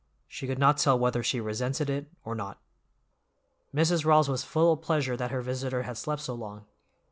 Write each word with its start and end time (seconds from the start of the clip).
She 0.27 0.47
could 0.47 0.57
not 0.57 0.79
tell 0.79 0.97
whether 0.97 1.21
she 1.21 1.39
resented 1.39 1.87
it 1.87 2.09
or 2.25 2.33
not. 2.33 2.59
Mrs. 3.71 4.03
Rawls 4.03 4.27
was 4.27 4.43
full 4.43 4.73
of 4.73 4.81
pleasure 4.81 5.15
that 5.15 5.29
her 5.29 5.43
visitor 5.43 5.83
had 5.83 5.95
slept 5.95 6.23
so 6.23 6.33
long. 6.33 6.65